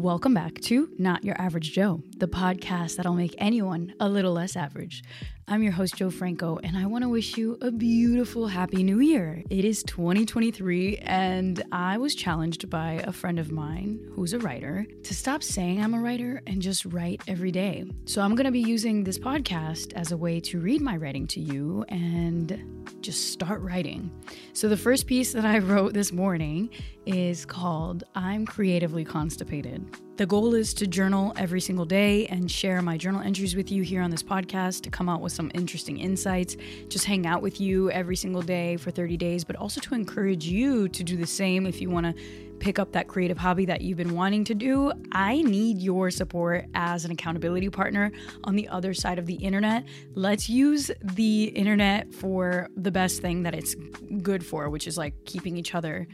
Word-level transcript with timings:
Welcome 0.00 0.32
back 0.32 0.58
to 0.62 0.88
Not 0.96 1.24
Your 1.24 1.38
Average 1.38 1.72
Jo, 1.72 2.02
the 2.16 2.26
podcast 2.26 2.96
that'll 2.96 3.12
make 3.12 3.34
anyone 3.36 3.92
a 4.00 4.08
little 4.08 4.32
less 4.32 4.56
average. 4.56 5.02
I'm 5.46 5.62
your 5.62 5.72
host, 5.72 5.96
Jo 5.96 6.10
Franco, 6.10 6.58
and 6.64 6.78
I 6.78 6.86
want 6.86 7.02
to 7.02 7.10
wish 7.10 7.36
you 7.36 7.58
a 7.60 7.70
beautiful 7.70 8.46
Happy 8.46 8.82
New 8.82 9.00
Year. 9.00 9.42
It 9.50 9.66
is 9.66 9.82
2023, 9.82 10.96
and 10.98 11.62
I 11.70 11.98
was 11.98 12.14
challenged 12.14 12.70
by 12.70 13.02
a 13.04 13.12
friend 13.12 13.38
of 13.38 13.52
mine 13.52 14.00
who's 14.14 14.32
a 14.32 14.38
writer 14.38 14.86
to 15.02 15.14
stop 15.14 15.42
saying 15.42 15.82
I'm 15.82 15.92
a 15.92 16.00
writer 16.00 16.40
and 16.46 16.62
just 16.62 16.86
write 16.86 17.20
every 17.28 17.52
day. 17.52 17.84
So 18.06 18.22
I'm 18.22 18.34
going 18.34 18.46
to 18.46 18.52
be 18.52 18.60
using 18.60 19.04
this 19.04 19.18
podcast 19.18 19.92
as 19.92 20.12
a 20.12 20.16
way 20.16 20.40
to 20.40 20.60
read 20.60 20.80
my 20.80 20.96
writing 20.96 21.26
to 21.26 21.40
you 21.40 21.84
and 21.90 22.79
just 23.00 23.32
start 23.32 23.60
writing. 23.60 24.10
So 24.52 24.68
the 24.68 24.76
first 24.76 25.06
piece 25.06 25.32
that 25.32 25.44
I 25.44 25.58
wrote 25.58 25.94
this 25.94 26.12
morning 26.12 26.70
is 27.06 27.44
called 27.44 28.04
I'm 28.14 28.46
Creatively 28.46 29.04
Constipated. 29.04 29.84
The 30.16 30.26
goal 30.26 30.54
is 30.54 30.74
to 30.74 30.86
journal 30.86 31.32
every 31.36 31.62
single 31.62 31.86
day 31.86 32.26
and 32.26 32.50
share 32.50 32.82
my 32.82 32.98
journal 32.98 33.22
entries 33.22 33.56
with 33.56 33.72
you 33.72 33.82
here 33.82 34.02
on 34.02 34.10
this 34.10 34.22
podcast 34.22 34.82
to 34.82 34.90
come 34.90 35.08
out 35.08 35.22
with 35.22 35.32
some 35.32 35.50
interesting 35.54 35.98
insights, 35.98 36.56
just 36.88 37.06
hang 37.06 37.26
out 37.26 37.40
with 37.40 37.58
you 37.60 37.90
every 37.90 38.16
single 38.16 38.42
day 38.42 38.76
for 38.76 38.90
30 38.90 39.16
days, 39.16 39.44
but 39.44 39.56
also 39.56 39.80
to 39.80 39.94
encourage 39.94 40.44
you 40.44 40.88
to 40.88 41.02
do 41.02 41.16
the 41.16 41.26
same 41.26 41.66
if 41.66 41.80
you 41.80 41.88
want 41.88 42.04
to 42.04 42.49
pick 42.60 42.78
up 42.78 42.92
that 42.92 43.08
creative 43.08 43.38
hobby 43.38 43.64
that 43.64 43.80
you've 43.80 43.98
been 43.98 44.14
wanting 44.14 44.44
to 44.44 44.54
do. 44.54 44.92
I 45.12 45.42
need 45.42 45.80
your 45.80 46.10
support 46.10 46.66
as 46.74 47.04
an 47.04 47.10
accountability 47.10 47.70
partner 47.70 48.12
on 48.44 48.54
the 48.54 48.68
other 48.68 48.94
side 48.94 49.18
of 49.18 49.26
the 49.26 49.34
internet. 49.34 49.84
Let's 50.14 50.48
use 50.48 50.90
the 51.02 51.44
internet 51.44 52.12
for 52.14 52.68
the 52.76 52.90
best 52.90 53.20
thing 53.20 53.42
that 53.42 53.54
it's 53.54 53.74
good 54.22 54.44
for, 54.44 54.70
which 54.70 54.86
is 54.86 54.96
like 54.96 55.14
keeping 55.24 55.56
each 55.56 55.74
other 55.74 56.06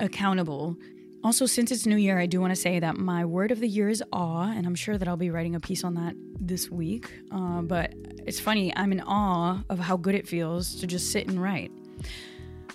accountable 0.00 0.76
also, 1.24 1.46
since 1.46 1.72
it's 1.72 1.86
New 1.86 1.96
Year, 1.96 2.18
I 2.18 2.26
do 2.26 2.38
want 2.38 2.50
to 2.50 2.56
say 2.56 2.78
that 2.80 2.98
my 2.98 3.24
word 3.24 3.50
of 3.50 3.58
the 3.58 3.66
year 3.66 3.88
is 3.88 4.02
awe, 4.12 4.52
and 4.54 4.66
I'm 4.66 4.74
sure 4.74 4.98
that 4.98 5.08
I'll 5.08 5.16
be 5.16 5.30
writing 5.30 5.54
a 5.54 5.60
piece 5.60 5.82
on 5.82 5.94
that 5.94 6.14
this 6.38 6.70
week. 6.70 7.10
Uh, 7.32 7.62
but 7.62 7.94
it's 8.26 8.38
funny, 8.38 8.76
I'm 8.76 8.92
in 8.92 9.00
awe 9.00 9.62
of 9.70 9.78
how 9.78 9.96
good 9.96 10.14
it 10.14 10.28
feels 10.28 10.74
to 10.80 10.86
just 10.86 11.12
sit 11.12 11.26
and 11.26 11.42
write. 11.42 11.72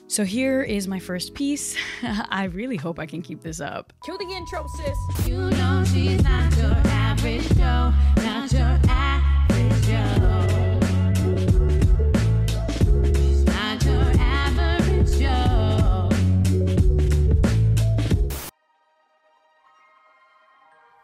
So 0.09 0.25
here 0.25 0.63
is 0.63 0.87
my 0.87 0.97
first 0.97 1.35
piece. 1.35 1.77
I 2.01 2.45
really 2.45 2.77
hope 2.77 2.97
I 2.97 3.05
can 3.05 3.21
keep 3.21 3.41
this 3.41 3.61
up. 3.61 3.93
Cue 4.03 4.17
the 4.17 4.25
intro, 4.25 4.65
sis. 4.75 5.27
You 5.27 5.37
know 5.51 5.83
she's 5.85 6.23
not 6.23 6.57
your 6.57 6.73
average 6.87 7.47
Jo, 7.49 7.93
not 8.15 8.51
your 8.51 8.79
average 8.89 9.85
Jo. 9.85 10.79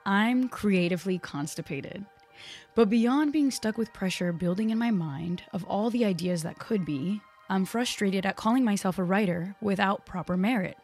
I'm 0.08 0.50
creatively 0.50 1.20
constipated. 1.20 2.03
But 2.73 2.89
beyond 2.89 3.33
being 3.33 3.52
stuck 3.52 3.78
with 3.78 3.94
pressure 3.94 4.33
building 4.33 4.71
in 4.71 4.80
my 4.80 4.89
mind 4.89 5.44
of 5.54 5.64
all 5.65 5.92
the 5.92 6.05
ideas 6.05 6.42
that 6.42 6.58
could 6.58 6.86
be, 6.86 7.21
I'm 7.48 7.66
frustrated 7.66 8.26
at 8.26 8.38
calling 8.38 8.64
myself 8.64 8.98
a 8.98 9.04
writer 9.04 9.56
without 9.61 10.06
proper 10.06 10.36
merit. 10.36 10.78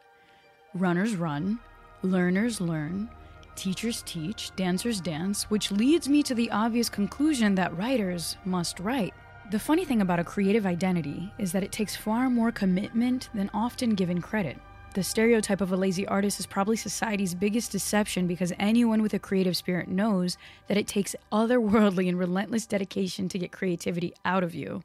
Runners 0.76 1.16
run, 1.16 1.60
learners 2.04 2.62
learn, 2.62 3.10
teachers 3.56 4.04
teach, 4.06 4.56
dancers 4.56 5.02
dance, 5.02 5.50
which 5.50 5.72
leads 5.72 6.08
me 6.08 6.22
to 6.22 6.36
the 6.36 6.52
obvious 6.52 6.88
conclusion 6.88 7.56
that 7.56 7.76
writers 7.78 8.38
must 8.46 8.80
write. 8.80 9.14
The 9.50 9.60
funny 9.60 9.86
thing 9.86 10.02
about 10.02 10.20
a 10.20 10.24
creative 10.24 10.68
identity 10.68 11.34
is 11.40 11.52
that 11.52 11.64
it 11.64 11.72
takes 11.72 11.96
far 11.96 12.30
more 12.30 12.52
commitment 12.52 13.30
than 13.34 13.50
often 13.56 13.96
given 13.96 14.22
credit. 14.22 14.58
The 14.94 15.04
stereotype 15.04 15.62
of 15.62 15.72
a 15.72 15.78
lazy 15.78 16.06
artist 16.08 16.40
is 16.40 16.46
probably 16.46 16.76
society's 16.76 17.34
biggest 17.34 17.72
deception 17.72 18.28
because 18.28 18.54
anyone 18.60 19.02
with 19.02 19.14
a 19.14 19.20
creative 19.20 19.58
spirit 19.58 19.88
knows 19.88 20.38
that 20.68 20.78
it 20.78 20.86
takes 20.86 21.16
otherworldly 21.32 22.08
and 22.10 22.20
relentless 22.20 22.66
dedication 22.66 23.30
to 23.30 23.40
get 23.40 23.52
creativity 23.52 24.14
out 24.26 24.44
of 24.44 24.54
you. 24.54 24.84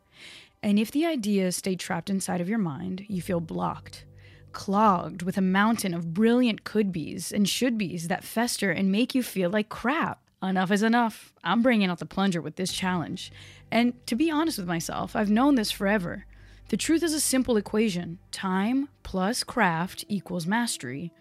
And 0.66 0.80
if 0.80 0.90
the 0.90 1.06
ideas 1.06 1.54
stay 1.54 1.76
trapped 1.76 2.10
inside 2.10 2.40
of 2.40 2.48
your 2.48 2.58
mind, 2.58 3.06
you 3.06 3.22
feel 3.22 3.38
blocked, 3.38 4.04
clogged 4.50 5.22
with 5.22 5.38
a 5.38 5.40
mountain 5.40 5.94
of 5.94 6.12
brilliant 6.12 6.64
could 6.64 6.90
be's 6.90 7.30
and 7.30 7.48
should 7.48 7.78
be's 7.78 8.08
that 8.08 8.24
fester 8.24 8.72
and 8.72 8.90
make 8.90 9.14
you 9.14 9.22
feel 9.22 9.48
like 9.48 9.68
crap. 9.68 10.18
Enough 10.42 10.72
is 10.72 10.82
enough. 10.82 11.32
I'm 11.44 11.62
bringing 11.62 11.88
out 11.88 12.00
the 12.00 12.04
plunger 12.04 12.40
with 12.40 12.56
this 12.56 12.72
challenge. 12.72 13.30
And 13.70 13.94
to 14.08 14.16
be 14.16 14.28
honest 14.28 14.58
with 14.58 14.66
myself, 14.66 15.14
I've 15.14 15.30
known 15.30 15.54
this 15.54 15.70
forever. 15.70 16.26
The 16.70 16.76
truth 16.76 17.04
is 17.04 17.14
a 17.14 17.20
simple 17.20 17.56
equation 17.56 18.18
time 18.32 18.88
plus 19.04 19.44
craft 19.44 20.04
equals 20.08 20.48
mastery. 20.48 21.12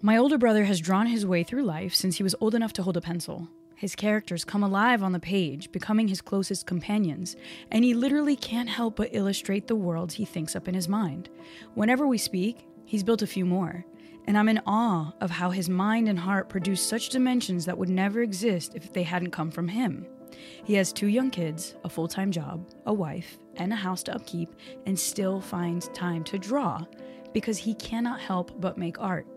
My 0.00 0.16
older 0.16 0.38
brother 0.38 0.64
has 0.64 0.80
drawn 0.80 1.08
his 1.08 1.26
way 1.26 1.44
through 1.44 1.64
life 1.64 1.94
since 1.94 2.16
he 2.16 2.22
was 2.22 2.34
old 2.40 2.54
enough 2.54 2.72
to 2.72 2.82
hold 2.82 2.96
a 2.96 3.02
pencil. 3.02 3.50
His 3.78 3.94
characters 3.94 4.44
come 4.44 4.64
alive 4.64 5.04
on 5.04 5.12
the 5.12 5.20
page, 5.20 5.70
becoming 5.70 6.08
his 6.08 6.20
closest 6.20 6.66
companions, 6.66 7.36
and 7.70 7.84
he 7.84 7.94
literally 7.94 8.34
can't 8.34 8.68
help 8.68 8.96
but 8.96 9.10
illustrate 9.12 9.68
the 9.68 9.76
worlds 9.76 10.14
he 10.14 10.24
thinks 10.24 10.56
up 10.56 10.66
in 10.66 10.74
his 10.74 10.88
mind. 10.88 11.28
Whenever 11.74 12.04
we 12.04 12.18
speak, 12.18 12.66
he's 12.86 13.04
built 13.04 13.22
a 13.22 13.26
few 13.28 13.46
more, 13.46 13.86
and 14.26 14.36
I'm 14.36 14.48
in 14.48 14.60
awe 14.66 15.12
of 15.20 15.30
how 15.30 15.50
his 15.50 15.68
mind 15.68 16.08
and 16.08 16.18
heart 16.18 16.48
produce 16.48 16.82
such 16.82 17.10
dimensions 17.10 17.66
that 17.66 17.78
would 17.78 17.88
never 17.88 18.20
exist 18.20 18.74
if 18.74 18.92
they 18.92 19.04
hadn't 19.04 19.30
come 19.30 19.52
from 19.52 19.68
him. 19.68 20.08
He 20.64 20.74
has 20.74 20.92
two 20.92 21.06
young 21.06 21.30
kids, 21.30 21.76
a 21.84 21.88
full 21.88 22.08
time 22.08 22.32
job, 22.32 22.68
a 22.84 22.92
wife, 22.92 23.38
and 23.58 23.72
a 23.72 23.76
house 23.76 24.02
to 24.04 24.14
upkeep, 24.16 24.56
and 24.86 24.98
still 24.98 25.40
finds 25.40 25.86
time 25.90 26.24
to 26.24 26.36
draw 26.36 26.84
because 27.32 27.58
he 27.58 27.74
cannot 27.74 28.18
help 28.18 28.60
but 28.60 28.76
make 28.76 29.00
art. 29.00 29.28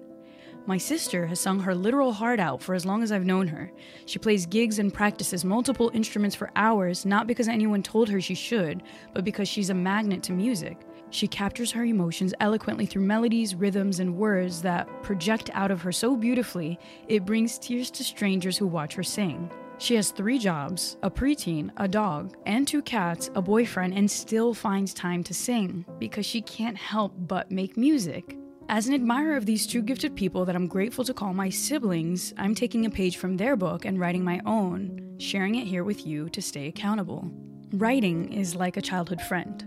My 0.67 0.77
sister 0.77 1.25
has 1.25 1.39
sung 1.39 1.59
her 1.59 1.73
literal 1.73 2.13
heart 2.13 2.39
out 2.39 2.61
for 2.61 2.75
as 2.75 2.85
long 2.85 3.01
as 3.01 3.11
I've 3.11 3.25
known 3.25 3.47
her. 3.47 3.71
She 4.05 4.19
plays 4.19 4.45
gigs 4.45 4.77
and 4.77 4.93
practices 4.93 5.43
multiple 5.43 5.89
instruments 5.93 6.35
for 6.35 6.51
hours, 6.55 7.05
not 7.05 7.25
because 7.25 7.47
anyone 7.47 7.81
told 7.81 8.09
her 8.09 8.21
she 8.21 8.35
should, 8.35 8.83
but 9.13 9.23
because 9.23 9.47
she's 9.47 9.71
a 9.71 9.73
magnet 9.73 10.21
to 10.23 10.33
music. 10.33 10.77
She 11.09 11.27
captures 11.27 11.71
her 11.71 11.83
emotions 11.83 12.33
eloquently 12.39 12.85
through 12.85 13.01
melodies, 13.01 13.55
rhythms, 13.55 13.99
and 13.99 14.15
words 14.15 14.61
that 14.61 14.87
project 15.03 15.49
out 15.53 15.71
of 15.71 15.81
her 15.81 15.91
so 15.91 16.15
beautifully, 16.15 16.79
it 17.07 17.25
brings 17.25 17.57
tears 17.57 17.91
to 17.91 18.03
strangers 18.03 18.57
who 18.57 18.67
watch 18.67 18.93
her 18.93 19.03
sing. 19.03 19.51
She 19.77 19.95
has 19.95 20.11
three 20.11 20.37
jobs 20.37 20.95
a 21.01 21.09
preteen, 21.09 21.71
a 21.77 21.87
dog, 21.87 22.37
and 22.45 22.67
two 22.67 22.83
cats, 22.83 23.31
a 23.33 23.41
boyfriend, 23.41 23.95
and 23.95 24.09
still 24.09 24.53
finds 24.53 24.93
time 24.93 25.23
to 25.23 25.33
sing 25.33 25.85
because 25.97 26.25
she 26.25 26.41
can't 26.41 26.77
help 26.77 27.13
but 27.17 27.49
make 27.49 27.75
music. 27.77 28.37
As 28.69 28.87
an 28.87 28.93
admirer 28.93 29.35
of 29.35 29.45
these 29.45 29.67
two 29.67 29.81
gifted 29.81 30.15
people 30.15 30.45
that 30.45 30.55
I'm 30.55 30.67
grateful 30.67 31.03
to 31.03 31.13
call 31.13 31.33
my 31.33 31.49
siblings, 31.49 32.33
I'm 32.37 32.55
taking 32.55 32.85
a 32.85 32.89
page 32.89 33.17
from 33.17 33.35
their 33.35 33.55
book 33.55 33.85
and 33.85 33.99
writing 33.99 34.23
my 34.23 34.39
own, 34.45 35.15
sharing 35.19 35.55
it 35.55 35.67
here 35.67 35.83
with 35.83 36.05
you 36.07 36.29
to 36.29 36.41
stay 36.41 36.67
accountable. 36.67 37.29
Writing 37.73 38.31
is 38.31 38.55
like 38.55 38.77
a 38.77 38.81
childhood 38.81 39.21
friend. 39.21 39.65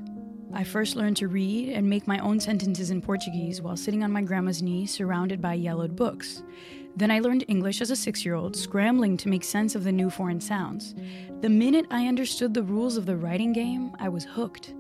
I 0.55 0.65
first 0.65 0.97
learned 0.97 1.17
to 1.19 1.29
read 1.29 1.71
and 1.71 1.91
make 1.91 2.07
my 2.07 2.19
own 2.21 2.39
sentences 2.39 2.91
in 2.91 3.03
Portuguese 3.03 3.61
while 3.61 3.77
sitting 3.77 4.05
on 4.05 4.13
my 4.13 4.23
grandma's 4.23 4.63
knee 4.63 4.87
surrounded 4.87 5.43
by 5.43 5.55
yellowed 5.55 5.97
books. 5.97 6.43
Then 6.97 7.11
I 7.11 7.19
learned 7.19 7.45
English 7.49 7.81
as 7.81 7.91
a 7.91 7.97
six 7.97 8.25
year 8.25 8.37
old, 8.37 8.55
scrambling 8.55 9.17
to 9.19 9.29
make 9.29 9.43
sense 9.43 9.75
of 9.75 9.83
the 9.83 9.93
new 9.93 10.09
foreign 10.09 10.41
sounds. 10.41 10.95
The 11.41 11.49
minute 11.49 11.87
I 11.91 12.07
understood 12.07 12.55
the 12.55 12.63
rules 12.63 12.97
of 12.97 13.05
the 13.05 13.17
writing 13.17 13.53
game, 13.53 13.91
I 13.99 14.09
was 14.09 14.25
hooked. 14.25 14.75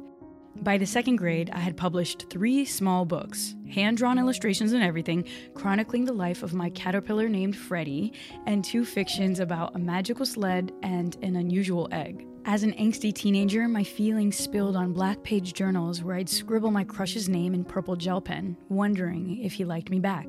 By 0.63 0.79
the 0.79 0.87
second 0.87 1.17
grade, 1.17 1.51
I 1.53 1.59
had 1.59 1.77
published 1.77 2.27
three 2.31 2.65
small 2.65 3.05
books, 3.05 3.55
hand 3.71 3.97
drawn 3.97 4.19
illustrations 4.19 4.73
and 4.73 4.83
everything, 4.83 5.25
chronicling 5.53 6.05
the 6.05 6.13
life 6.13 6.43
of 6.43 6.55
my 6.55 6.71
caterpillar 6.71 7.29
named 7.29 7.57
Freddie, 7.57 8.13
and 8.47 8.65
two 8.65 8.85
fictions 8.85 9.41
about 9.41 9.75
a 9.75 9.79
magical 9.79 10.25
sled 10.25 10.73
and 10.83 11.17
an 11.23 11.37
unusual 11.37 11.89
egg. 11.93 12.27
As 12.47 12.63
an 12.63 12.73
angsty 12.75 13.13
teenager, 13.13 13.67
my 13.69 13.83
feelings 13.83 14.37
spilled 14.37 14.77
on 14.77 14.93
black 14.93 15.23
page 15.23 15.55
journals 15.55 16.03
where 16.03 16.17
I'd 16.17 16.29
scribble 16.29 16.71
my 16.71 16.85
crush's 16.85 17.29
name 17.29 17.53
in 17.53 17.65
purple 17.65 17.97
gel 17.97 18.21
pen, 18.21 18.57
wondering 18.69 19.43
if 19.43 19.55
he 19.55 19.65
liked 19.65 19.91
me 19.91 19.99
back. 19.99 20.27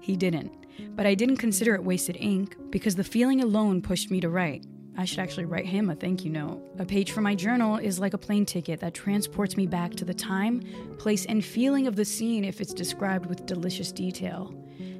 He 0.00 0.16
didn't. 0.16 0.52
But 0.94 1.06
I 1.06 1.14
didn't 1.14 1.38
consider 1.38 1.74
it 1.74 1.84
wasted 1.84 2.16
ink 2.18 2.56
because 2.70 2.96
the 2.96 3.04
feeling 3.04 3.42
alone 3.42 3.82
pushed 3.82 4.10
me 4.10 4.20
to 4.20 4.30
write. 4.30 4.64
I 4.98 5.04
should 5.04 5.18
actually 5.18 5.44
write 5.44 5.66
him 5.66 5.90
a 5.90 5.94
thank 5.94 6.24
you 6.24 6.30
note. 6.30 6.62
A 6.78 6.84
page 6.86 7.12
from 7.12 7.24
my 7.24 7.34
journal 7.34 7.76
is 7.76 7.98
like 7.98 8.14
a 8.14 8.18
plane 8.18 8.46
ticket 8.46 8.80
that 8.80 8.94
transports 8.94 9.56
me 9.56 9.66
back 9.66 9.94
to 9.96 10.04
the 10.04 10.14
time, 10.14 10.62
place, 10.98 11.26
and 11.26 11.44
feeling 11.44 11.86
of 11.86 11.96
the 11.96 12.04
scene 12.04 12.44
if 12.44 12.60
it's 12.60 12.72
described 12.72 13.26
with 13.26 13.44
delicious 13.44 13.92
detail. 13.92 14.54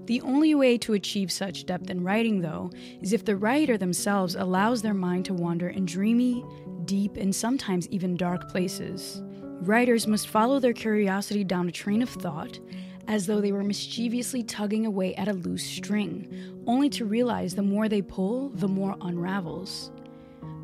The 0.04 0.20
only 0.20 0.54
way 0.54 0.78
to 0.78 0.92
achieve 0.92 1.32
such 1.32 1.66
depth 1.66 1.90
in 1.90 2.04
writing, 2.04 2.40
though, 2.40 2.70
is 3.00 3.12
if 3.12 3.24
the 3.24 3.36
writer 3.36 3.78
themselves 3.78 4.34
allows 4.34 4.82
their 4.82 4.94
mind 4.94 5.24
to 5.24 5.34
wander 5.34 5.68
in 5.68 5.86
dreamy, 5.86 6.44
deep, 6.84 7.16
and 7.16 7.34
sometimes 7.34 7.88
even 7.88 8.16
dark 8.16 8.48
places. 8.50 9.22
Writers 9.62 10.06
must 10.06 10.28
follow 10.28 10.60
their 10.60 10.74
curiosity 10.74 11.42
down 11.42 11.68
a 11.68 11.72
train 11.72 12.02
of 12.02 12.10
thought 12.10 12.60
as 13.08 13.26
though 13.26 13.40
they 13.40 13.52
were 13.52 13.62
mischievously 13.62 14.42
tugging 14.42 14.86
away 14.86 15.14
at 15.14 15.28
a 15.28 15.32
loose 15.32 15.64
string, 15.64 16.62
only 16.66 16.88
to 16.90 17.04
realize 17.04 17.54
the 17.54 17.62
more 17.62 17.88
they 17.88 18.02
pull, 18.02 18.48
the 18.50 18.68
more 18.68 18.96
unravels. 19.00 19.90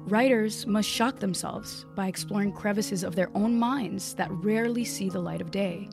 Writers 0.07 0.67
must 0.67 0.89
shock 0.89 1.21
themselves 1.21 1.87
by 1.95 2.09
exploring 2.09 2.53
crevices 2.53 3.05
of 3.05 3.15
their 3.15 3.31
own 3.35 3.57
minds 3.57 4.15
that 4.15 4.31
rarely 4.31 4.85
see 4.85 5.09
the 5.09 5.21
light 5.21 5.41
of 5.41 5.53
day. 5.53 5.89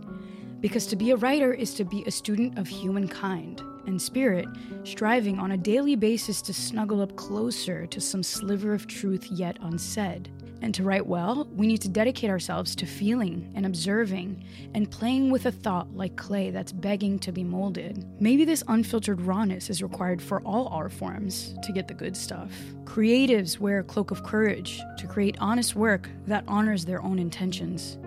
Because 0.60 0.88
to 0.88 0.96
be 0.96 1.12
a 1.12 1.16
writer 1.16 1.54
is 1.54 1.74
to 1.76 1.86
be 1.86 2.04
a 2.06 2.12
student 2.12 2.58
of 2.58 2.68
humankind 2.68 3.62
and 3.86 4.02
spirit, 4.02 4.48
striving 4.84 5.40
on 5.40 5.52
a 5.52 5.58
daily 5.58 5.96
basis 5.96 6.42
to 6.42 6.54
snuggle 6.54 7.02
up 7.02 7.16
closer 7.16 7.86
to 7.86 8.02
some 8.02 8.24
sliver 8.24 8.74
of 8.74 8.88
truth 8.88 9.28
yet 9.32 9.58
unsaid. 9.62 10.30
And 10.62 10.74
to 10.76 10.84
write 10.84 11.08
well, 11.08 11.48
we 11.56 11.68
need 11.68 11.82
to 11.82 11.90
dedicate 11.90 12.30
ourselves 12.30 12.76
to 12.76 12.86
feeling 12.86 13.52
and 13.56 13.66
observing 13.66 14.44
and 14.74 14.92
playing 14.92 15.32
with 15.32 15.46
a 15.46 15.52
thought 15.52 15.96
like 15.96 16.16
clay 16.16 16.52
that's 16.52 16.72
begging 16.72 17.18
to 17.20 17.32
be 17.32 17.44
molded. 17.44 18.06
Maybe 18.20 18.44
this 18.46 18.64
unfiltered 18.68 19.22
rawness 19.22 19.70
is 19.70 19.82
required 19.82 20.22
for 20.22 20.42
all 20.42 20.68
art 20.68 20.92
forms 20.92 21.56
to 21.64 21.72
get 21.72 21.88
the 21.88 21.94
good 21.94 22.18
stuff. 22.18 22.52
Creatives 22.84 23.60
wear 23.60 23.80
a 23.80 23.84
cloak 23.84 24.12
of 24.12 24.24
courage 24.24 24.82
to 24.98 25.08
create 25.08 25.38
honest 25.40 25.76
work 25.76 26.10
that 26.28 26.44
honors 26.48 26.86
their 26.86 27.02
own 27.04 27.20
intentions. 27.20 27.98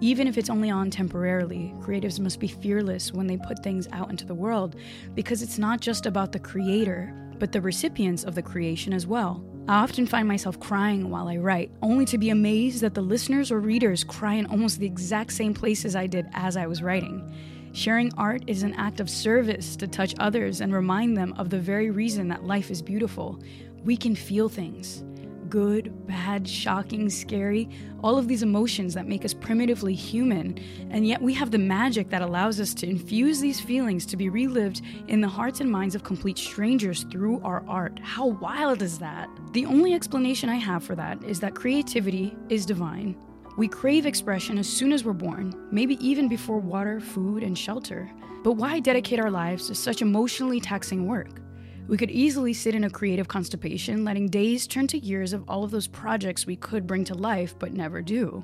Even 0.00 0.26
if 0.26 0.36
it's 0.36 0.50
only 0.50 0.68
on 0.68 0.90
temporarily, 0.90 1.72
creatives 1.80 2.18
must 2.18 2.40
be 2.40 2.48
fearless 2.48 3.12
when 3.12 3.28
they 3.28 3.36
put 3.36 3.62
things 3.62 3.86
out 3.92 4.10
into 4.10 4.26
the 4.26 4.34
world 4.34 4.74
because 5.14 5.42
it's 5.42 5.58
not 5.58 5.80
just 5.80 6.06
about 6.06 6.32
the 6.32 6.40
creator, 6.40 7.14
but 7.38 7.52
the 7.52 7.60
recipients 7.60 8.24
of 8.24 8.34
the 8.34 8.42
creation 8.42 8.92
as 8.92 9.06
well. 9.06 9.44
I 9.68 9.74
often 9.76 10.06
find 10.06 10.26
myself 10.26 10.58
crying 10.58 11.08
while 11.08 11.28
I 11.28 11.36
write, 11.36 11.70
only 11.82 12.04
to 12.06 12.18
be 12.18 12.30
amazed 12.30 12.80
that 12.80 12.94
the 12.94 13.00
listeners 13.00 13.52
or 13.52 13.60
readers 13.60 14.02
cry 14.02 14.34
in 14.34 14.46
almost 14.46 14.80
the 14.80 14.86
exact 14.86 15.32
same 15.32 15.54
places 15.54 15.94
I 15.94 16.08
did 16.08 16.26
as 16.32 16.56
I 16.56 16.66
was 16.66 16.82
writing. 16.82 17.32
Sharing 17.72 18.12
art 18.18 18.42
is 18.48 18.64
an 18.64 18.74
act 18.74 18.98
of 18.98 19.08
service 19.08 19.76
to 19.76 19.86
touch 19.86 20.14
others 20.18 20.60
and 20.60 20.74
remind 20.74 21.16
them 21.16 21.32
of 21.38 21.48
the 21.48 21.60
very 21.60 21.90
reason 21.90 22.26
that 22.28 22.44
life 22.44 22.72
is 22.72 22.82
beautiful. 22.82 23.40
We 23.84 23.96
can 23.96 24.16
feel 24.16 24.48
things 24.48 25.04
good, 25.52 26.06
bad, 26.06 26.48
shocking, 26.48 27.10
scary, 27.10 27.68
all 28.02 28.16
of 28.16 28.26
these 28.26 28.42
emotions 28.42 28.94
that 28.94 29.06
make 29.06 29.22
us 29.22 29.34
primitively 29.34 29.92
human. 29.92 30.58
And 30.88 31.06
yet 31.06 31.20
we 31.20 31.34
have 31.34 31.50
the 31.50 31.58
magic 31.58 32.08
that 32.08 32.22
allows 32.22 32.58
us 32.58 32.72
to 32.72 32.88
infuse 32.88 33.38
these 33.38 33.60
feelings 33.60 34.06
to 34.06 34.16
be 34.16 34.30
relived 34.30 34.80
in 35.08 35.20
the 35.20 35.28
hearts 35.28 35.60
and 35.60 35.70
minds 35.70 35.94
of 35.94 36.04
complete 36.04 36.38
strangers 36.38 37.04
through 37.12 37.42
our 37.44 37.62
art. 37.68 38.00
How 38.02 38.28
wild 38.28 38.80
is 38.80 38.98
that? 39.00 39.28
The 39.52 39.66
only 39.66 39.92
explanation 39.92 40.48
I 40.48 40.54
have 40.56 40.84
for 40.84 40.94
that 40.94 41.22
is 41.22 41.38
that 41.40 41.54
creativity 41.54 42.34
is 42.48 42.64
divine. 42.64 43.14
We 43.58 43.68
crave 43.68 44.06
expression 44.06 44.56
as 44.56 44.66
soon 44.66 44.90
as 44.90 45.04
we're 45.04 45.12
born, 45.12 45.68
maybe 45.70 45.96
even 46.00 46.28
before 46.28 46.60
water, 46.60 46.98
food, 46.98 47.42
and 47.42 47.58
shelter. 47.58 48.10
But 48.42 48.52
why 48.52 48.80
dedicate 48.80 49.20
our 49.20 49.30
lives 49.30 49.66
to 49.66 49.74
such 49.74 50.00
emotionally 50.00 50.60
taxing 50.60 51.06
work? 51.06 51.41
We 51.88 51.96
could 51.96 52.10
easily 52.10 52.52
sit 52.52 52.74
in 52.74 52.84
a 52.84 52.90
creative 52.90 53.28
constipation, 53.28 54.04
letting 54.04 54.28
days 54.28 54.66
turn 54.66 54.86
to 54.88 54.98
years 54.98 55.32
of 55.32 55.44
all 55.48 55.64
of 55.64 55.70
those 55.70 55.88
projects 55.88 56.46
we 56.46 56.56
could 56.56 56.86
bring 56.86 57.04
to 57.04 57.14
life 57.14 57.54
but 57.58 57.72
never 57.72 58.00
do. 58.00 58.42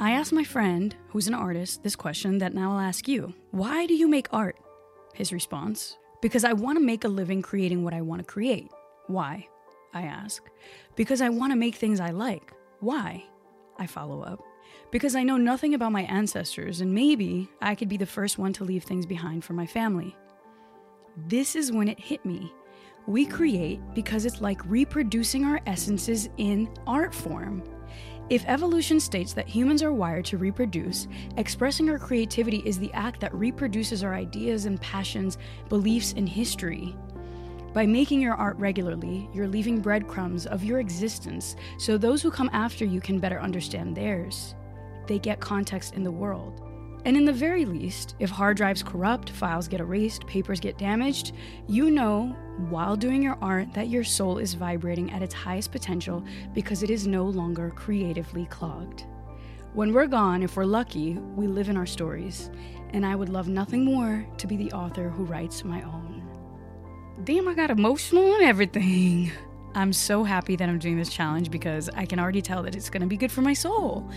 I 0.00 0.12
asked 0.12 0.32
my 0.32 0.44
friend, 0.44 0.94
who's 1.08 1.28
an 1.28 1.34
artist, 1.34 1.82
this 1.82 1.94
question 1.94 2.38
that 2.38 2.52
now 2.52 2.72
I'll 2.72 2.80
ask 2.80 3.06
you 3.06 3.32
Why 3.52 3.86
do 3.86 3.94
you 3.94 4.08
make 4.08 4.32
art? 4.32 4.58
His 5.14 5.32
response 5.32 5.96
Because 6.20 6.44
I 6.44 6.52
want 6.52 6.76
to 6.78 6.84
make 6.84 7.04
a 7.04 7.08
living 7.08 7.42
creating 7.42 7.84
what 7.84 7.94
I 7.94 8.00
want 8.00 8.20
to 8.20 8.26
create. 8.26 8.68
Why? 9.06 9.46
I 9.92 10.02
ask. 10.02 10.42
Because 10.96 11.20
I 11.20 11.28
want 11.28 11.52
to 11.52 11.56
make 11.56 11.76
things 11.76 12.00
I 12.00 12.10
like. 12.10 12.52
Why? 12.80 13.24
I 13.78 13.86
follow 13.86 14.22
up. 14.22 14.42
Because 14.90 15.14
I 15.14 15.22
know 15.22 15.36
nothing 15.36 15.74
about 15.74 15.92
my 15.92 16.02
ancestors, 16.02 16.80
and 16.80 16.92
maybe 16.92 17.48
I 17.60 17.74
could 17.74 17.88
be 17.88 17.96
the 17.96 18.06
first 18.06 18.38
one 18.38 18.52
to 18.54 18.64
leave 18.64 18.84
things 18.84 19.06
behind 19.06 19.44
for 19.44 19.52
my 19.52 19.66
family. 19.66 20.16
This 21.28 21.54
is 21.54 21.70
when 21.70 21.88
it 21.88 22.00
hit 22.00 22.24
me 22.24 22.52
we 23.06 23.26
create 23.26 23.80
because 23.94 24.24
it's 24.24 24.40
like 24.40 24.64
reproducing 24.64 25.44
our 25.44 25.60
essences 25.66 26.28
in 26.38 26.68
art 26.86 27.14
form. 27.14 27.62
If 28.30 28.46
evolution 28.46 28.98
states 28.98 29.34
that 29.34 29.46
humans 29.46 29.82
are 29.82 29.92
wired 29.92 30.24
to 30.26 30.38
reproduce, 30.38 31.08
expressing 31.36 31.90
our 31.90 31.98
creativity 31.98 32.62
is 32.64 32.78
the 32.78 32.92
act 32.94 33.20
that 33.20 33.34
reproduces 33.34 34.02
our 34.02 34.14
ideas 34.14 34.64
and 34.64 34.80
passions, 34.80 35.36
beliefs, 35.68 36.14
and 36.16 36.26
history. 36.26 36.96
By 37.74 37.84
making 37.84 38.22
your 38.22 38.34
art 38.34 38.56
regularly, 38.56 39.28
you're 39.34 39.48
leaving 39.48 39.80
breadcrumbs 39.80 40.46
of 40.46 40.64
your 40.64 40.78
existence 40.78 41.56
so 41.76 41.98
those 41.98 42.22
who 42.22 42.30
come 42.30 42.48
after 42.54 42.86
you 42.86 43.00
can 43.00 43.18
better 43.18 43.40
understand 43.40 43.94
theirs. 43.94 44.54
They 45.06 45.18
get 45.18 45.40
context 45.40 45.92
in 45.94 46.02
the 46.02 46.10
world. 46.10 46.63
And 47.04 47.16
in 47.16 47.24
the 47.24 47.32
very 47.32 47.64
least, 47.64 48.14
if 48.18 48.30
hard 48.30 48.56
drives 48.56 48.82
corrupt, 48.82 49.30
files 49.30 49.68
get 49.68 49.80
erased, 49.80 50.26
papers 50.26 50.60
get 50.60 50.78
damaged, 50.78 51.32
you 51.68 51.90
know 51.90 52.34
while 52.70 52.96
doing 52.96 53.22
your 53.22 53.36
art 53.42 53.72
that 53.74 53.88
your 53.88 54.04
soul 54.04 54.38
is 54.38 54.54
vibrating 54.54 55.10
at 55.10 55.22
its 55.22 55.34
highest 55.34 55.72
potential 55.72 56.24
because 56.54 56.82
it 56.82 56.90
is 56.90 57.06
no 57.06 57.24
longer 57.24 57.70
creatively 57.70 58.46
clogged. 58.46 59.04
When 59.72 59.92
we're 59.92 60.06
gone, 60.06 60.42
if 60.42 60.56
we're 60.56 60.64
lucky, 60.64 61.14
we 61.34 61.48
live 61.48 61.68
in 61.68 61.76
our 61.76 61.86
stories, 61.86 62.50
and 62.90 63.04
I 63.04 63.16
would 63.16 63.28
love 63.28 63.48
nothing 63.48 63.84
more 63.84 64.24
to 64.38 64.46
be 64.46 64.56
the 64.56 64.70
author 64.70 65.08
who 65.08 65.24
writes 65.24 65.64
my 65.64 65.82
own. 65.82 66.22
Damn, 67.24 67.48
I 67.48 67.54
got 67.54 67.70
emotional 67.70 68.34
and 68.34 68.44
everything. 68.44 69.32
I'm 69.74 69.92
so 69.92 70.22
happy 70.22 70.54
that 70.54 70.68
I'm 70.68 70.78
doing 70.78 70.96
this 70.96 71.08
challenge 71.08 71.50
because 71.50 71.88
I 71.88 72.06
can 72.06 72.20
already 72.20 72.40
tell 72.40 72.62
that 72.62 72.76
it's 72.76 72.88
gonna 72.88 73.08
be 73.08 73.16
good 73.16 73.32
for 73.32 73.42
my 73.42 73.54
soul. 73.54 74.08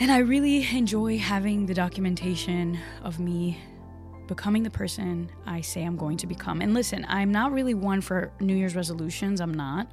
And 0.00 0.12
I 0.12 0.18
really 0.18 0.64
enjoy 0.76 1.18
having 1.18 1.66
the 1.66 1.74
documentation 1.74 2.78
of 3.02 3.18
me 3.18 3.58
becoming 4.28 4.62
the 4.62 4.70
person 4.70 5.28
I 5.44 5.60
say 5.60 5.82
I'm 5.82 5.96
going 5.96 6.16
to 6.18 6.26
become. 6.28 6.60
And 6.60 6.72
listen, 6.72 7.04
I'm 7.08 7.32
not 7.32 7.50
really 7.50 7.74
one 7.74 8.00
for 8.00 8.30
New 8.38 8.54
Year's 8.54 8.76
resolutions. 8.76 9.40
I'm 9.40 9.52
not. 9.52 9.88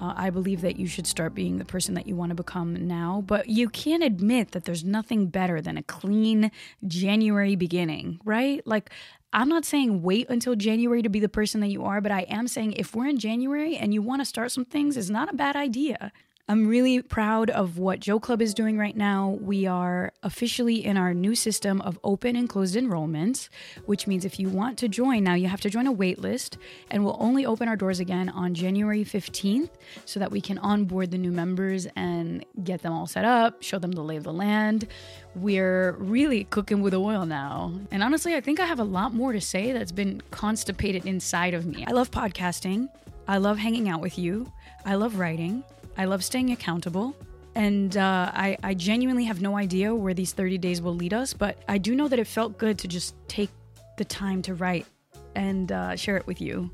Uh, 0.00 0.14
I 0.16 0.30
believe 0.30 0.60
that 0.60 0.78
you 0.78 0.86
should 0.86 1.06
start 1.06 1.34
being 1.34 1.58
the 1.58 1.64
person 1.64 1.94
that 1.94 2.06
you 2.06 2.14
want 2.14 2.30
to 2.30 2.36
become 2.36 2.86
now, 2.86 3.24
but 3.26 3.48
you 3.48 3.68
can't 3.68 4.04
admit 4.04 4.52
that 4.52 4.64
there's 4.64 4.84
nothing 4.84 5.26
better 5.26 5.60
than 5.60 5.76
a 5.76 5.82
clean 5.82 6.52
January 6.86 7.56
beginning, 7.56 8.20
right? 8.24 8.64
Like, 8.66 8.90
I'm 9.32 9.48
not 9.48 9.64
saying 9.64 10.02
wait 10.02 10.30
until 10.30 10.54
January 10.54 11.02
to 11.02 11.08
be 11.08 11.20
the 11.20 11.28
person 11.28 11.60
that 11.60 11.68
you 11.68 11.84
are, 11.84 12.00
but 12.00 12.12
I 12.12 12.20
am 12.22 12.46
saying 12.46 12.74
if 12.74 12.94
we're 12.94 13.08
in 13.08 13.18
January 13.18 13.76
and 13.76 13.92
you 13.92 14.00
want 14.00 14.20
to 14.20 14.26
start 14.26 14.52
some 14.52 14.64
things, 14.64 14.96
it's 14.96 15.10
not 15.10 15.32
a 15.32 15.36
bad 15.36 15.56
idea. 15.56 16.12
I'm 16.50 16.66
really 16.66 17.00
proud 17.00 17.48
of 17.48 17.78
what 17.78 18.00
JoClub 18.00 18.42
is 18.42 18.54
doing 18.54 18.76
right 18.76 18.96
now. 18.96 19.38
We 19.40 19.68
are 19.68 20.12
officially 20.24 20.84
in 20.84 20.96
our 20.96 21.14
new 21.14 21.36
system 21.36 21.80
of 21.82 21.96
open 22.02 22.34
and 22.34 22.48
closed 22.48 22.74
enrollments, 22.74 23.48
which 23.86 24.08
means 24.08 24.24
if 24.24 24.40
you 24.40 24.48
want 24.48 24.76
to 24.78 24.88
join 24.88 25.22
now, 25.22 25.34
you 25.34 25.46
have 25.46 25.60
to 25.60 25.70
join 25.70 25.86
a 25.86 25.92
wait 25.92 26.18
list, 26.18 26.58
and 26.90 27.04
we'll 27.04 27.16
only 27.20 27.46
open 27.46 27.68
our 27.68 27.76
doors 27.76 28.00
again 28.00 28.28
on 28.30 28.52
January 28.54 29.04
15th 29.04 29.70
so 30.06 30.18
that 30.18 30.32
we 30.32 30.40
can 30.40 30.58
onboard 30.58 31.12
the 31.12 31.18
new 31.18 31.30
members 31.30 31.86
and 31.94 32.44
get 32.64 32.82
them 32.82 32.92
all 32.92 33.06
set 33.06 33.24
up, 33.24 33.62
show 33.62 33.78
them 33.78 33.92
the 33.92 34.02
lay 34.02 34.16
of 34.16 34.24
the 34.24 34.32
land. 34.32 34.88
We're 35.36 35.92
really 36.00 36.42
cooking 36.42 36.82
with 36.82 36.94
oil 36.94 37.26
now. 37.26 37.72
And 37.92 38.02
honestly, 38.02 38.34
I 38.34 38.40
think 38.40 38.58
I 38.58 38.66
have 38.66 38.80
a 38.80 38.84
lot 38.84 39.14
more 39.14 39.32
to 39.32 39.40
say 39.40 39.70
that's 39.70 39.92
been 39.92 40.20
constipated 40.32 41.06
inside 41.06 41.54
of 41.54 41.64
me. 41.64 41.84
I 41.86 41.92
love 41.92 42.10
podcasting, 42.10 42.88
I 43.28 43.38
love 43.38 43.58
hanging 43.58 43.88
out 43.88 44.00
with 44.00 44.18
you, 44.18 44.52
I 44.84 44.96
love 44.96 45.16
writing. 45.16 45.62
I 45.96 46.04
love 46.04 46.24
staying 46.24 46.50
accountable. 46.50 47.14
And 47.54 47.96
uh, 47.96 48.30
I, 48.32 48.56
I 48.62 48.74
genuinely 48.74 49.24
have 49.24 49.40
no 49.42 49.56
idea 49.56 49.94
where 49.94 50.14
these 50.14 50.32
30 50.32 50.58
days 50.58 50.80
will 50.80 50.94
lead 50.94 51.12
us, 51.12 51.34
but 51.34 51.58
I 51.68 51.78
do 51.78 51.94
know 51.94 52.06
that 52.08 52.18
it 52.18 52.26
felt 52.26 52.58
good 52.58 52.78
to 52.78 52.88
just 52.88 53.14
take 53.26 53.50
the 53.98 54.04
time 54.04 54.40
to 54.42 54.54
write 54.54 54.86
and 55.34 55.72
uh, 55.72 55.96
share 55.96 56.16
it 56.16 56.26
with 56.26 56.40
you. 56.40 56.70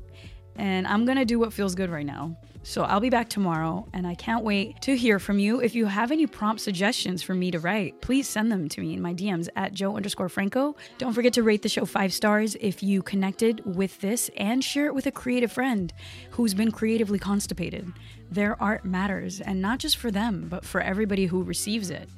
And 0.57 0.87
I'm 0.87 1.05
gonna 1.05 1.25
do 1.25 1.39
what 1.39 1.53
feels 1.53 1.75
good 1.75 1.89
right 1.89 2.05
now. 2.05 2.35
So 2.63 2.83
I'll 2.83 2.99
be 2.99 3.09
back 3.09 3.29
tomorrow, 3.29 3.87
and 3.93 4.05
I 4.05 4.13
can't 4.15 4.43
wait 4.43 4.81
to 4.81 4.97
hear 4.97 5.19
from 5.19 5.39
you. 5.39 5.61
If 5.61 5.73
you 5.73 5.85
have 5.85 6.11
any 6.11 6.27
prompt 6.27 6.61
suggestions 6.61 7.23
for 7.23 7.33
me 7.33 7.49
to 7.51 7.59
write, 7.59 8.01
please 8.01 8.27
send 8.27 8.51
them 8.51 8.67
to 8.67 8.81
me 8.81 8.93
in 8.93 9.01
my 9.01 9.13
DMs 9.13 9.47
at 9.55 9.73
Jo 9.73 9.95
underscore 9.95 10.27
Franco. 10.27 10.75
Don't 10.97 11.13
forget 11.13 11.31
to 11.33 11.43
rate 11.43 11.61
the 11.61 11.69
show 11.69 11.85
five 11.85 12.11
stars 12.11 12.57
if 12.59 12.83
you 12.83 13.01
connected 13.01 13.61
with 13.63 14.01
this 14.01 14.29
and 14.35 14.61
share 14.61 14.87
it 14.87 14.93
with 14.93 15.05
a 15.05 15.11
creative 15.11 15.49
friend 15.49 15.93
who's 16.31 16.53
been 16.53 16.71
creatively 16.71 17.19
constipated. 17.19 17.89
Their 18.29 18.61
art 18.61 18.83
matters, 18.83 19.39
and 19.39 19.61
not 19.61 19.79
just 19.79 19.95
for 19.95 20.11
them, 20.11 20.47
but 20.49 20.65
for 20.65 20.81
everybody 20.81 21.27
who 21.27 21.43
receives 21.43 21.89
it. 21.89 22.09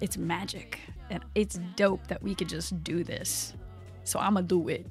It's 0.00 0.16
magic, 0.16 0.78
and 1.10 1.24
it's 1.34 1.58
dope 1.74 2.06
that 2.06 2.22
we 2.22 2.36
could 2.36 2.48
just 2.48 2.84
do 2.84 3.02
this. 3.02 3.54
So 4.04 4.20
I'm 4.20 4.34
gonna 4.34 4.46
do 4.46 4.68
it. 4.68 4.86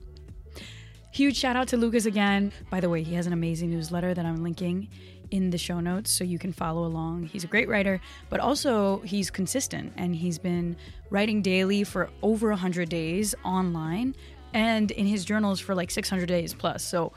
Huge 1.13 1.35
shout 1.35 1.57
out 1.57 1.67
to 1.69 1.77
Lukas 1.77 2.05
again. 2.05 2.53
By 2.69 2.79
the 2.79 2.89
way, 2.89 3.03
he 3.03 3.15
has 3.15 3.27
an 3.27 3.33
amazing 3.33 3.69
newsletter 3.69 4.13
that 4.13 4.25
I'm 4.25 4.43
linking 4.43 4.87
in 5.29 5.49
the 5.49 5.57
show 5.57 5.81
notes 5.81 6.09
so 6.09 6.23
you 6.23 6.39
can 6.39 6.53
follow 6.53 6.85
along. 6.85 7.23
He's 7.23 7.43
a 7.43 7.47
great 7.47 7.67
writer, 7.67 7.99
but 8.29 8.39
also 8.39 8.99
he's 8.99 9.29
consistent 9.29 9.91
and 9.97 10.15
he's 10.15 10.39
been 10.39 10.77
writing 11.09 11.41
daily 11.41 11.83
for 11.83 12.09
over 12.21 12.49
100 12.49 12.87
days 12.87 13.35
online 13.43 14.15
and 14.53 14.91
in 14.91 15.05
his 15.05 15.25
journals 15.25 15.59
for 15.59 15.75
like 15.75 15.91
600 15.91 16.27
days 16.27 16.53
plus. 16.53 16.81
So 16.83 17.11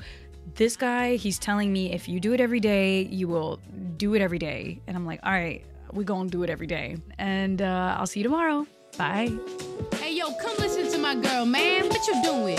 this 0.57 0.77
guy, 0.77 1.15
he's 1.15 1.39
telling 1.39 1.73
me 1.73 1.93
if 1.93 2.09
you 2.09 2.19
do 2.19 2.33
it 2.33 2.41
every 2.41 2.61
day, 2.61 3.03
you 3.03 3.29
will 3.29 3.61
do 3.97 4.15
it 4.15 4.23
every 4.23 4.39
day. 4.39 4.81
And 4.89 4.97
I'm 4.97 5.07
like, 5.07 5.21
all 5.23 5.33
right, 5.33 5.65
we're 5.93 6.03
going 6.03 6.29
to 6.29 6.37
do 6.37 6.43
it 6.43 6.51
every 6.51 6.67
day. 6.67 6.97
And 7.19 7.63
uh, 7.63 7.97
I'll 7.99 8.07
see 8.07 8.21
you 8.21 8.25
tomorrow. 8.25 8.67
Bye. 8.99 9.33
Hey, 9.95 10.15
yo, 10.15 10.33
come 10.35 10.57
listen 10.59 10.91
to 10.93 10.99
my 10.99 11.15
girl, 11.15 11.47
man. 11.47 11.89
What 11.89 12.07
you 12.09 12.23
doing? 12.23 12.59